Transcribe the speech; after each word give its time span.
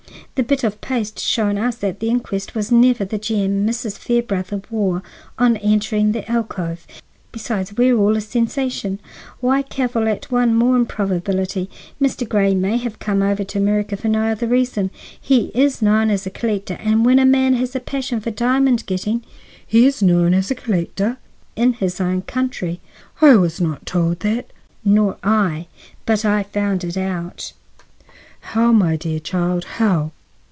"The 0.35 0.47
bit 0.47 0.63
of 0.63 0.81
paste 0.81 1.19
shown 1.19 1.55
us 1.59 1.83
at 1.83 1.99
the 1.99 2.09
inquest 2.09 2.55
was 2.55 2.71
never 2.71 3.05
the 3.05 3.19
gem 3.19 3.67
Mrs. 3.67 3.97
Fairbrother 3.99 4.61
wore 4.71 5.03
on 5.37 5.57
entering 5.57 6.13
the 6.13 6.29
alcove. 6.31 6.87
Besides, 7.31 7.77
where 7.77 7.95
all 7.95 8.17
is 8.17 8.27
sensation, 8.27 8.99
why 9.39 9.61
cavil 9.61 10.07
at 10.07 10.31
one 10.31 10.55
more 10.55 10.75
improbability? 10.77 11.69
Mr. 12.01 12.27
Grey 12.27 12.55
may 12.55 12.77
have 12.77 12.97
come 12.97 13.21
over 13.21 13.43
to 13.43 13.59
America 13.59 13.95
for 13.95 14.07
no 14.07 14.29
other 14.31 14.47
reason. 14.47 14.89
He 15.19 15.51
is 15.53 15.79
known 15.81 16.09
as 16.09 16.25
a 16.25 16.31
collector, 16.31 16.75
and 16.79 17.05
when 17.05 17.19
a 17.19 17.25
man 17.25 17.53
has 17.55 17.75
a 17.75 17.79
passion 17.79 18.19
for 18.19 18.31
diamond 18.31 18.85
getting—" 18.87 19.23
"He 19.67 19.85
is 19.85 20.01
known 20.01 20.33
as 20.33 20.49
a 20.49 20.55
collector?" 20.55 21.17
"In 21.55 21.73
his 21.73 22.01
own 22.01 22.23
country." 22.23 22.79
"I 23.21 23.35
was 23.35 23.61
not 23.61 23.85
told 23.85 24.21
that." 24.21 24.49
"Nor 24.83 25.17
I. 25.23 25.67
But 26.07 26.25
I 26.25 26.41
found 26.43 26.83
it 26.83 26.97
out." 26.97 27.53
"How, 28.55 28.71
my 28.71 28.95
dear 28.95 29.19
child, 29.19 29.65
how?" 29.75 30.09